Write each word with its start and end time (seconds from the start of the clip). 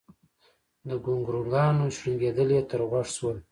د 0.87 0.89
ګونګرونګانو 1.05 1.85
شړنګېدل 1.97 2.49
يې 2.55 2.61
تر 2.69 2.81
غوږ 2.89 3.07
شول 3.15 3.37